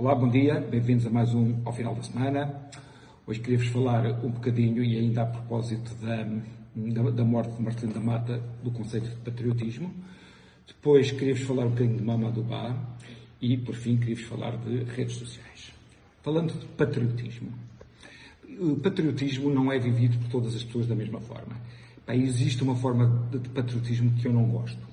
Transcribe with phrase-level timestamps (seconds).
[0.00, 2.70] Olá, bom dia, bem-vindos a mais um ao final da semana.
[3.26, 6.24] Hoje queria-vos falar um bocadinho, e ainda a propósito da,
[6.74, 9.94] da, da morte de Marcelino da Mata, do conceito de patriotismo.
[10.66, 12.74] Depois queria-vos falar um bocadinho de Mamadou Ba
[13.42, 15.70] e, por fim, queria-vos falar de redes sociais.
[16.22, 17.52] Falando de patriotismo.
[18.58, 21.54] O patriotismo não é vivido por todas as pessoas da mesma forma.
[22.08, 24.89] existe uma forma de patriotismo que eu não gosto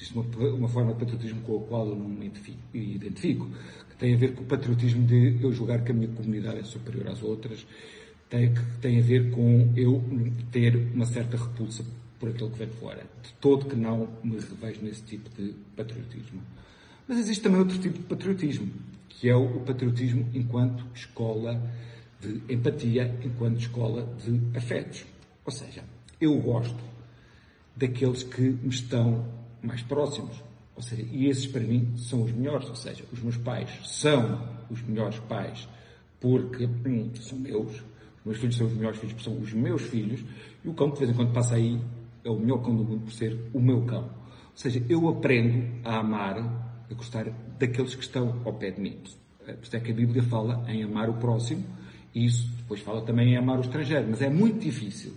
[0.00, 2.32] Existe uma, uma, forma de patriotismo com a qual eu não me
[2.72, 3.50] identifico,
[3.90, 6.64] que tem a ver com o patriotismo de eu julgar que a minha comunidade é
[6.64, 7.66] superior às outras,
[8.30, 10.02] tem, tem a ver com eu
[10.50, 11.84] ter uma certa repulsa
[12.18, 13.02] por aquilo que vem de fora.
[13.22, 16.40] De todo que não me revejo nesse tipo de patriotismo.
[17.06, 18.72] Mas existe também outro tipo de patriotismo,
[19.06, 21.60] que é o patriotismo enquanto escola
[22.20, 25.04] de empatia, enquanto escola de afetos.
[25.44, 25.84] Ou seja,
[26.18, 26.82] eu gosto
[27.76, 30.42] daqueles que me estão mais próximos.
[30.76, 32.68] Ou seja, e esses para mim são os melhores.
[32.68, 35.68] Ou seja, os meus pais são os melhores pais
[36.20, 37.72] porque hum, são meus.
[37.76, 40.24] Os meus filhos são os melhores filhos porque são os meus filhos.
[40.64, 41.80] E o cão que de vez em quando passa aí
[42.24, 44.04] é o melhor cão do mundo por ser o meu cão.
[44.04, 46.38] Ou seja, eu aprendo a amar,
[46.90, 47.26] a gostar
[47.58, 48.98] daqueles que estão ao pé de mim.
[49.44, 51.64] Por isso é que a Bíblia fala em amar o próximo
[52.14, 54.06] e isso depois fala também em amar o estrangeiro.
[54.08, 55.14] Mas é muito difícil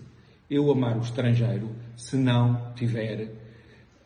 [0.49, 3.42] eu amar o estrangeiro se não tiver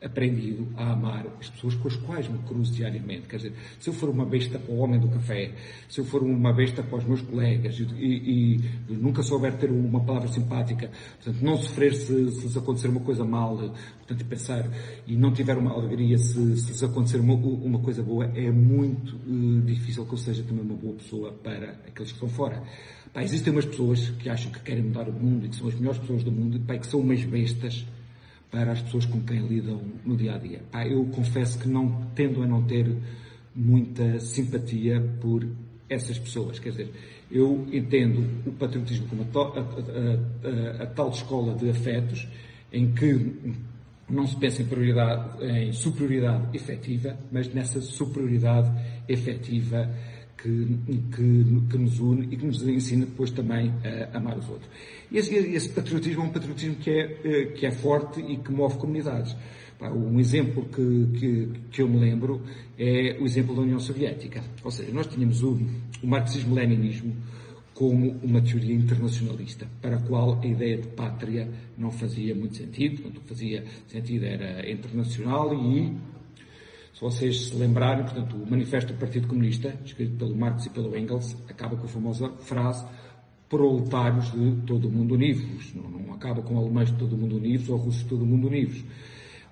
[0.04, 3.28] aprendido a amar as pessoas com as quais me cruzo diariamente.
[3.28, 5.54] Quer dizer, se eu for uma besta para o homem do café,
[5.90, 8.56] se eu for uma besta para os meus colegas e, e,
[8.90, 13.00] e nunca souber ter uma palavra simpática, portanto, não sofrer se, se lhes acontecer uma
[13.00, 14.70] coisa mal, portanto, pensar
[15.08, 19.16] e não tiver uma alegria se, se lhes acontecer uma, uma coisa boa, é muito
[19.16, 22.62] uh, difícil que eu seja também uma boa pessoa para aqueles que estão fora.
[23.14, 25.74] Pá, existem umas pessoas que acham que querem mudar o mundo e que são as
[25.74, 27.84] melhores pessoas do mundo, pá, que são umas bestas
[28.52, 30.62] para as pessoas com quem lidam no dia a dia.
[30.90, 32.96] eu confesso que não tendo a não ter
[33.56, 35.48] muita simpatia por
[35.90, 36.60] essas pessoas.
[36.60, 36.92] Quer dizer,
[37.32, 42.28] eu entendo o patriotismo como a, a, a, a tal escola de afetos
[42.72, 43.56] em que
[44.10, 48.72] não se pensa em, em superioridade efetiva, mas nessa superioridade
[49.08, 49.90] efetiva
[50.38, 50.78] que,
[51.16, 54.70] que, que, nos une e que nos ensina depois também a amar os outros.
[55.12, 58.52] E esse, esse patriotismo é um patriotismo que é, eh, que é forte e que
[58.52, 59.36] move comunidades.
[59.80, 62.42] Um exemplo que, que, que, eu me lembro
[62.80, 64.44] é o exemplo da União Soviética.
[64.64, 65.60] Ou seja, nós tínhamos o,
[66.02, 67.16] o marxismo-leninismo
[67.76, 73.08] como uma teoria internacionalista, para a qual a ideia de pátria não fazia muito sentido.
[73.08, 75.96] O que fazia sentido era internacional e
[76.98, 80.98] se vocês se lembrarem, portanto, o Manifesto do Partido Comunista, escrito pelo Marx e pelo
[80.98, 82.88] Engels, acaba com a famosa frase
[83.48, 85.76] proletários de todo o mundo unidos.
[85.76, 88.26] Não, não acaba com alemães de todo o mundo unidos ou russos de todo o
[88.26, 88.84] mundo unidos.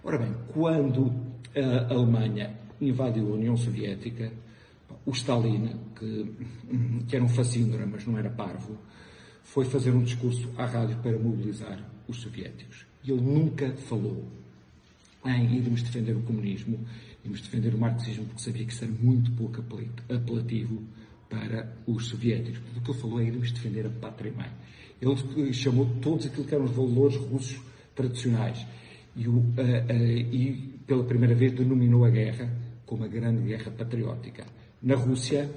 [0.03, 1.13] Ora bem, quando
[1.55, 2.51] a Alemanha
[2.81, 4.34] invadiu a União Soviética,
[5.05, 5.69] o Stalin,
[6.00, 6.34] que,
[7.07, 8.75] que era um facíndora, mas não era parvo,
[9.44, 12.88] foi fazer um discurso à rádio para mobilizar os soviéticos.
[13.03, 14.25] E ele nunca falou
[15.23, 16.79] em irmos defender o comunismo,
[17.25, 19.63] irmos defender o marxismo, porque sabia que isso era muito pouco
[20.09, 20.83] apelativo
[21.29, 22.59] para os soviéticos.
[22.59, 24.49] Portanto, o que ele falou é irmos defender a pátria-mãe.
[25.01, 27.59] Ele chamou todos aquilo que eram os valores russos
[27.95, 28.65] tradicionais
[29.15, 32.49] e, o, uh, uh, e pela primeira vez denominou a guerra
[32.85, 34.45] como a grande guerra patriótica.
[34.81, 35.49] Na Rússia,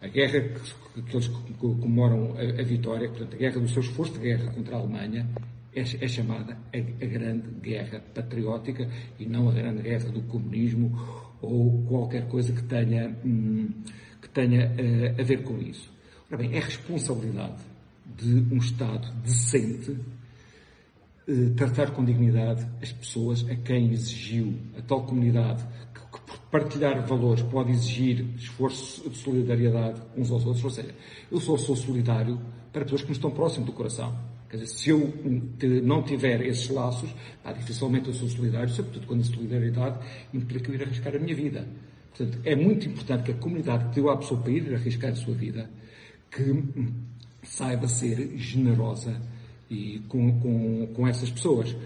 [0.00, 1.28] a guerra que, que eles
[1.58, 5.26] comemoram a, a, vitória, portanto, a guerra do seu esforço de guerra contra a Alemanha,
[5.76, 8.88] é, é chamada a, a, grande guerra patriótica
[9.18, 10.90] e não a grande guerra do comunismo
[11.42, 13.68] ou qualquer coisa que tenha, hum,
[14.22, 15.92] que tenha uh, a ver com isso.
[16.28, 17.62] Ora bem, é responsabilidade
[18.16, 25.04] de um Estado decente uh, tratar com dignidade as pessoas a quem exigiu a tal
[25.04, 25.62] comunidade
[25.92, 30.64] que, que partilhar valores pode exigir esforço de solidariedade uns aos outros.
[30.64, 30.94] Ou seja,
[31.30, 32.40] eu só sou solidário
[32.72, 34.35] para pessoas que me estão próximo do coração.
[34.56, 35.12] Quer dizer, se eu
[35.82, 39.98] não tiver esses laços, pá, dificilmente eu sou solidário, sobretudo quando a solidariedade
[40.32, 41.66] implica eu ir arriscar a minha vida.
[42.16, 45.14] Portanto, é muito importante que a comunidade que deu à pessoa para ir arriscar a
[45.14, 45.68] sua vida,
[46.30, 46.64] que
[47.42, 49.20] saiba ser generosa
[49.70, 51.76] e com, com, com essas pessoas.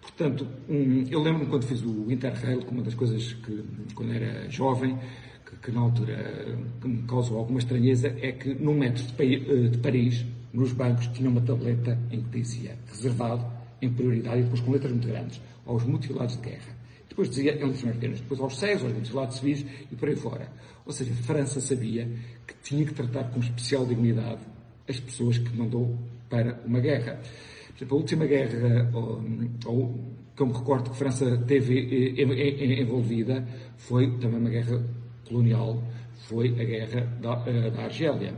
[0.00, 3.64] Portanto, hum, eu lembro-me quando fiz o Interrail, que uma das coisas que,
[3.94, 4.96] quando era jovem,
[5.44, 9.78] que, que na altura que me causou alguma estranheza, é que no metro de, de
[9.78, 13.44] Paris, nos bancos tinha uma tableta em que dizia reservado
[13.80, 16.80] em prioridade e depois com letras muito grandes aos mutilados de guerra.
[17.08, 20.48] Depois dizia em letras pequenas, depois aos cegos, aos mutilados civis e por aí fora.
[20.86, 22.08] Ou seja, França sabia
[22.46, 24.40] que tinha que tratar com especial dignidade
[24.88, 25.98] as pessoas que mandou
[26.28, 27.20] para uma guerra.
[27.68, 29.22] Por exemplo, a última guerra, ou,
[29.66, 33.46] ou que eu me recordo que França teve eh, envolvida,
[33.76, 34.82] foi também uma guerra
[35.28, 35.82] colonial,
[36.28, 37.34] foi a guerra da,
[37.70, 38.34] da Argélia.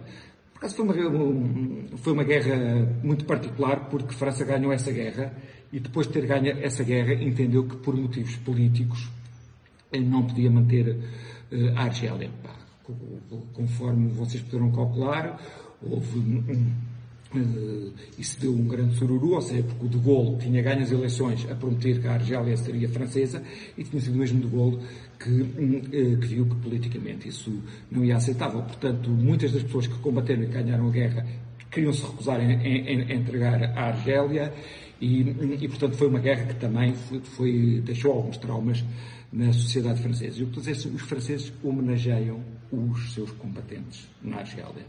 [0.63, 5.35] Acaso foi uma, foi uma guerra muito particular, porque França ganhou essa guerra
[5.73, 9.11] e depois de ter ganho essa guerra entendeu que por motivos políticos
[9.93, 10.97] não podia manter
[11.75, 12.31] a Argélia.
[13.53, 15.37] Conforme vocês poderão calcular,
[15.83, 16.73] houve um,
[18.19, 21.47] isso deu um grande sururu, ou seja, porque o de Gaulle tinha ganho as eleições
[21.51, 23.43] a prometer que a Argélia seria francesa
[23.77, 24.79] e tinha sido mesmo de Gaulle
[25.19, 27.53] que, uh, que viu que politicamente isso
[27.91, 28.63] não ia aceitável.
[28.63, 31.27] Portanto, muitas das pessoas que combateram e ganharam a guerra
[31.71, 34.53] queriam se recusar em entregar a Argélia
[35.01, 35.21] e,
[35.61, 38.85] e, portanto, foi uma guerra que também foi, foi, deixou alguns traumas
[39.33, 40.41] na sociedade francesa.
[40.41, 42.41] E que os franceses homenageiam
[42.71, 44.87] os seus combatentes na Argélia.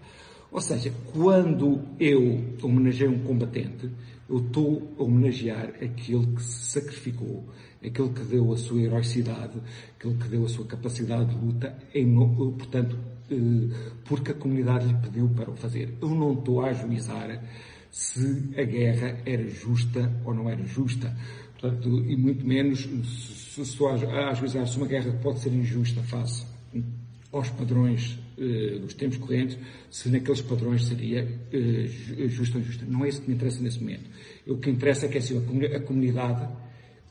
[0.54, 3.90] Ou seja, quando eu homenageio um combatente,
[4.30, 7.44] eu estou a homenagear aquele que se sacrificou,
[7.84, 9.60] aquele que deu a sua heroicidade,
[9.98, 12.14] aquele que deu a sua capacidade de luta, em,
[12.56, 12.96] portanto,
[13.32, 15.98] eh, porque a comunidade lhe pediu para o fazer.
[16.00, 17.44] Eu não estou a ajuizar
[17.90, 21.18] se a guerra era justa ou não era justa.
[21.60, 26.46] Portanto, e muito menos se estou a ajuizar se uma guerra pode ser injusta face
[27.32, 29.58] aos padrões eh, dos tempos correntes,
[29.90, 31.88] se naqueles padrões seria eh,
[32.28, 32.86] justo ou injusta.
[32.86, 34.10] Não é isso que me interessa nesse momento.
[34.48, 36.48] O que interessa é que assim, a comunidade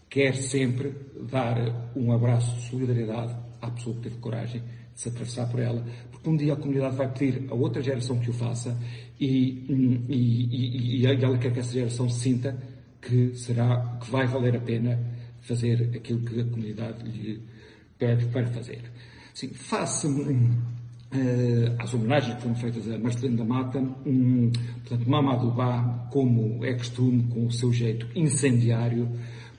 [0.08, 0.92] quer sempre
[1.30, 5.84] dar um abraço de solidariedade à pessoa que teve coragem de se atravessar por ela,
[6.10, 8.78] porque um dia a comunidade vai pedir a outra geração que o faça
[9.18, 12.56] e, e, e, e ela quer que essa geração sinta
[13.00, 14.98] que será, que vai valer a pena
[15.40, 17.42] fazer aquilo que a comunidade lhe
[17.98, 18.82] pede para fazer.
[19.42, 20.81] Uh,
[21.78, 26.72] às homenagens que foram feitas a Marcelino da Mata, um, portanto, Mamadou Ba, como é
[26.74, 29.08] costume, com o seu jeito incendiário,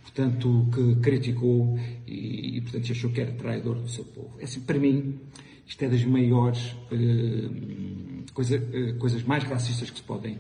[0.02, 1.78] portanto, que criticou
[2.08, 4.32] e, e portanto, achou que era traidor do seu povo.
[4.40, 5.20] É assim, para mim,
[5.68, 10.38] isto é das maiores uh, coisa, uh, coisas mais racistas que se podem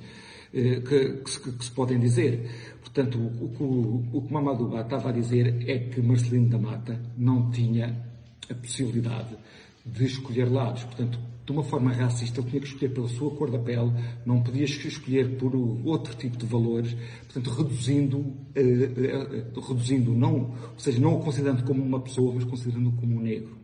[0.51, 0.80] que,
[1.25, 2.48] que, que, se podem dizer.
[2.80, 7.50] Portanto, o, o, que Mamadou Ba estava a dizer é que Marcelino da Mata não
[7.50, 7.88] tinha
[8.48, 9.36] a possibilidade
[9.85, 10.83] de escolher lados.
[10.83, 13.91] Portanto, de uma forma racista, ele tinha que escolher pela sua cor da pele,
[14.25, 15.53] não podia escolher por
[15.85, 21.63] outro tipo de valores, portanto, reduzindo, eh, eh, reduzindo não, ou seja, não o considerando
[21.65, 23.57] como uma pessoa, mas considerando como um negro.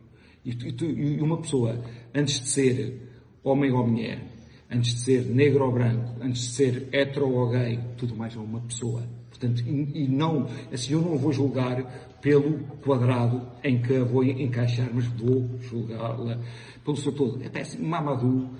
[0.44, 1.82] E, e, e uma pessoa,
[2.14, 3.10] antes de ser
[3.42, 4.22] homem ou mulher,
[4.70, 8.38] antes de ser negro ou branco, antes de ser hetero ou gay, tudo mais é
[8.38, 9.02] uma pessoa.
[9.40, 11.82] Portanto, e, e não, assim, eu não vou julgar
[12.20, 16.38] pelo quadrado em que a vou encaixar, mas vou julgá-la
[16.84, 17.42] pelo seu todo.
[17.42, 17.88] É péssimo.
[17.88, 18.50] Mamadou,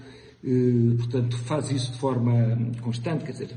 [0.43, 3.51] eh, portanto, faz isso de forma constante, quer dizer,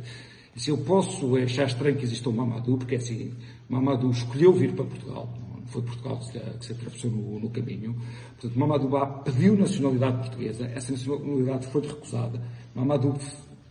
[0.54, 3.34] se eu posso achar estranho que exista um Mamadou, porque é assim,
[3.70, 7.50] Mamadou escolheu vir para Portugal, não foi Portugal que se, que se atravessou no, no,
[7.50, 7.96] caminho.
[8.38, 12.42] Portanto, Mamadou pediu nacionalidade portuguesa, essa nacionalidade foi recusada.
[12.76, 13.16] Mamadou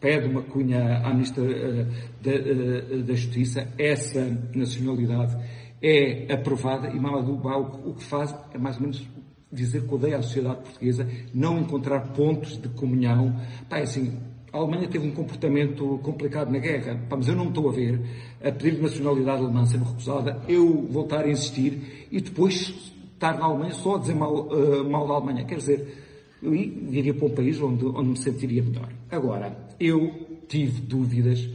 [0.03, 1.87] pede uma cunha à Ministra uh,
[2.21, 4.21] da, uh, da, Justiça, essa
[4.53, 5.37] nacionalidade
[5.81, 9.09] é aprovada e Mamadou Ba o que faz é mais ou menos
[9.51, 13.37] dizer que odeia a sociedade portuguesa, não encontrar pontos de comunhão.
[13.69, 14.19] Pá, é assim,
[14.53, 18.01] a Alemanha teve um comportamento complicado na guerra, Pá, mas eu não estou a ver
[18.43, 23.45] a pedir de nacionalidade alemã sendo recusada, eu voltar a insistir e depois estar na
[23.45, 25.45] Alemanha só a dizer mal, uh, mal da Alemanha.
[25.45, 26.02] Quer dizer,
[26.43, 28.93] eu iria para um país onde, onde me sentiria melhor.
[29.11, 31.49] Agora, eu tive dúvidas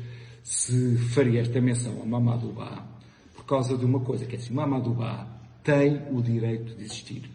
[0.44, 2.88] se faria esta menção a Mamadou Ba
[3.36, 5.28] por causa de uma coisa, que é assim, Mamadou Ba
[5.62, 7.30] tem o direito de existir.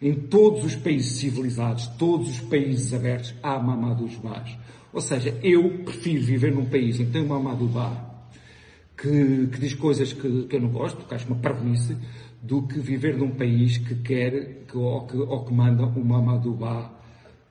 [0.00, 4.58] Em todos os países civilizados, todos os países abertos, há Mamadou Bás.
[4.92, 7.70] Ou seja, eu prefiro viver num país em que tem um Mamadou
[8.94, 11.96] que, que, diz coisas que, que, eu não gosto, que acho uma parvoíce,
[12.42, 16.90] do que viver num país que quer que, ou, que, ou que manda um Mamadouba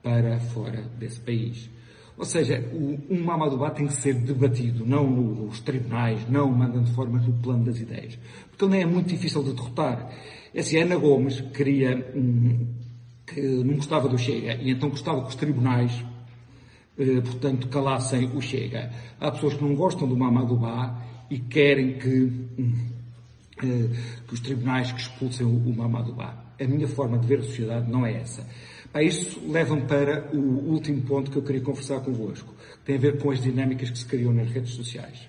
[0.02, 1.70] para fora desse país.
[2.18, 7.18] Ou seja, o, um Mamadouba tem que ser debatido, não nos tribunais, não mandando forma
[7.18, 8.18] no plano das ideias.
[8.50, 10.10] Porque ele não é muito difícil de derrotar.
[10.54, 12.66] Assim, Ana Gomes queria, hum,
[13.26, 16.04] que não gostava do Chega, e então gostava que os tribunais,
[16.98, 18.90] eh, portanto, calassem o Chega.
[19.18, 22.24] Há pessoas que não gostam do Mamadouba e querem que
[22.58, 22.74] hum,
[24.26, 25.58] que os tribunais que expulsem o
[26.12, 26.44] Ba.
[26.60, 28.46] A minha forma de ver a sociedade não é essa.
[28.92, 32.98] Pá, isso leva-me para o último ponto que eu queria conversar convosco, que tem a
[32.98, 35.28] ver com as dinâmicas que se criam nas redes sociais.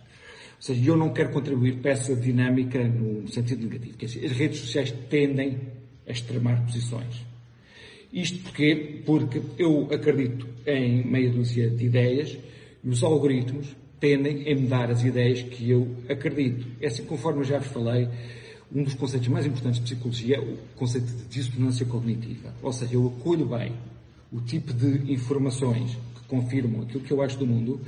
[0.58, 4.60] Ou seja, eu não quero contribuir para essa dinâmica no sentido negativo, que as redes
[4.60, 5.60] sociais tendem
[6.08, 7.26] a extremar posições.
[8.12, 9.02] Isto porquê?
[9.06, 12.38] Porque eu acredito em meia dúzia de ideias
[12.84, 16.68] e os algoritmos tendem a mudar as ideias que eu acredito.
[16.82, 18.10] É assim, conforme eu já vos falei,
[18.70, 22.54] um dos conceitos mais importantes de psicologia é o conceito de dissonância cognitiva.
[22.62, 23.72] Ou seja, eu acolho bem
[24.30, 27.80] o tipo de informações que confirmam aquilo que eu acho do mundo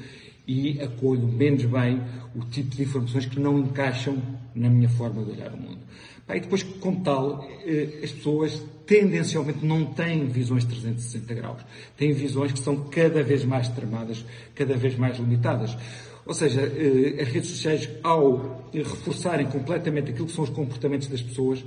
[0.47, 2.01] e acolho menos bem
[2.35, 4.21] o tipo de informações que não encaixam
[4.53, 5.79] na minha forma de olhar o mundo.
[6.27, 11.61] E depois, como tal, eh, as pessoas tendencialmente não têm visões 360 graus.
[11.95, 14.25] Têm visões que são cada vez mais extremadas,
[14.55, 15.77] cada vez mais limitadas.
[16.25, 21.21] Ou seja, eh, as redes sociais, ao reforçarem completamente aquilo que são os comportamentos das
[21.21, 21.63] pessoas,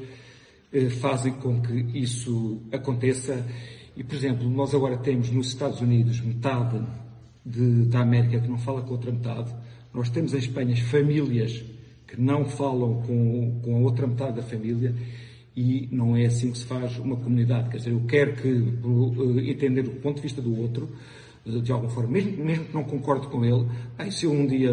[0.73, 3.47] eh, fazem com que isso aconteça.
[3.97, 6.85] E, por exemplo, nós agora temos nos Estados Unidos metade
[7.49, 9.55] de, da América que não fala com a outra metade.
[9.93, 11.65] Nós temos em Espanha famílias
[12.07, 14.95] que não falam com, com a outra metade da família
[15.57, 17.69] e não é assim que se faz uma comunidade.
[17.69, 20.89] Quer dizer, eu quero que, uh, entender o ponto de vista do outro,
[21.45, 24.47] uh, de alguma forma, mesmo, mesmo que não concorde com ele, bem, se eu um
[24.47, 24.71] dia,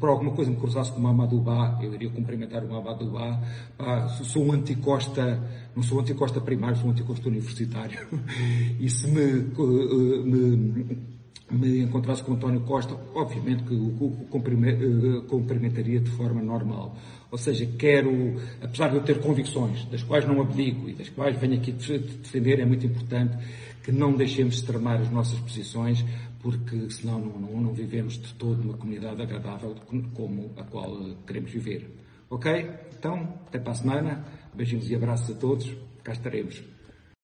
[0.00, 3.38] por alguma coisa, me cruzasse com o Mamadou Ba, eu iria cumprimentar o Mamadou Ba,
[3.78, 5.42] ah, sou um anticosta,
[5.76, 7.98] não sou um anticosta primário, sou um anticosta universitário,
[8.80, 11.17] e se me, uh, me
[11.50, 16.94] me encontrasse com António Costa, obviamente que o eh, cumprimentaria de forma normal.
[17.30, 21.38] Ou seja, quero, apesar de eu ter convicções, das quais não abdico e das quais
[21.38, 23.36] venho aqui defender, é muito importante
[23.82, 26.04] que não deixemos extremar as nossas posições,
[26.40, 29.74] porque senão não, não, não vivemos de todo uma comunidade agradável
[30.14, 31.90] como a qual queremos viver.
[32.30, 32.70] Ok?
[32.98, 34.24] Então, até para a semana.
[34.54, 35.70] Beijinhos e abraços a todos.
[36.02, 36.62] Cá estaremos.